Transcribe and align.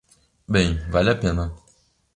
Bem, 0.55 0.79
vale 0.95 1.11
a 1.11 1.19
pena. 1.23 1.47